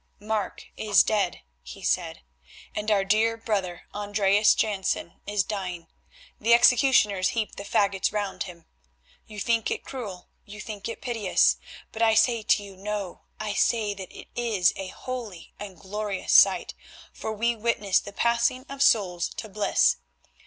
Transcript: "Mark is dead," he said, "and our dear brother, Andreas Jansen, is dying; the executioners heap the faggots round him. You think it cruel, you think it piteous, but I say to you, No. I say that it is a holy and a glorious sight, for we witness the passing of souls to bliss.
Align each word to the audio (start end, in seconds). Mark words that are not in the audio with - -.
"Mark 0.19 0.65
is 0.77 1.03
dead," 1.03 1.43
he 1.61 1.83
said, 1.83 2.23
"and 2.73 2.89
our 2.89 3.05
dear 3.05 3.37
brother, 3.37 3.83
Andreas 3.93 4.55
Jansen, 4.55 5.21
is 5.27 5.43
dying; 5.43 5.89
the 6.39 6.55
executioners 6.55 7.29
heap 7.37 7.53
the 7.55 7.61
faggots 7.63 8.11
round 8.11 8.41
him. 8.45 8.65
You 9.27 9.39
think 9.39 9.69
it 9.69 9.83
cruel, 9.83 10.29
you 10.43 10.59
think 10.59 10.89
it 10.89 11.03
piteous, 11.03 11.57
but 11.91 12.01
I 12.01 12.15
say 12.15 12.41
to 12.41 12.63
you, 12.63 12.75
No. 12.75 13.25
I 13.39 13.53
say 13.53 13.93
that 13.93 14.11
it 14.11 14.29
is 14.35 14.73
a 14.75 14.87
holy 14.87 15.53
and 15.59 15.77
a 15.77 15.79
glorious 15.81 16.33
sight, 16.33 16.73
for 17.13 17.31
we 17.31 17.55
witness 17.55 17.99
the 17.99 18.11
passing 18.11 18.65
of 18.69 18.81
souls 18.81 19.29
to 19.35 19.47
bliss. 19.49 19.97